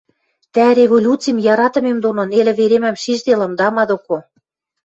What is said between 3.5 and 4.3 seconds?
тама доко...